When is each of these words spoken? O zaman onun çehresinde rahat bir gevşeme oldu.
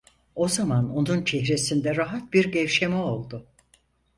O 0.35 0.47
zaman 0.47 0.89
onun 0.95 1.23
çehresinde 1.23 1.95
rahat 1.95 2.33
bir 2.33 2.51
gevşeme 2.51 2.95
oldu. 2.95 3.45